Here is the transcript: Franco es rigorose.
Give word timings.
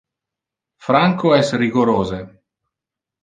Franco 0.85 1.33
es 1.35 1.53
rigorose. 1.63 2.21